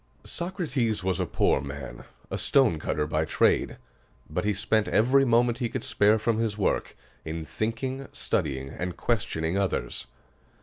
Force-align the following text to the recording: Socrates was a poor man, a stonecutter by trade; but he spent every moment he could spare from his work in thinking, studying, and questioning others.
Socrates 0.23 1.03
was 1.03 1.19
a 1.19 1.27
poor 1.27 1.61
man, 1.61 2.05
a 2.31 2.37
stonecutter 2.39 3.05
by 3.05 3.23
trade; 3.23 3.77
but 4.27 4.45
he 4.45 4.53
spent 4.55 4.87
every 4.87 5.25
moment 5.25 5.59
he 5.59 5.69
could 5.69 5.83
spare 5.83 6.17
from 6.17 6.39
his 6.39 6.57
work 6.57 6.97
in 7.23 7.45
thinking, 7.45 8.07
studying, 8.11 8.69
and 8.69 8.97
questioning 8.97 9.59
others. 9.59 10.07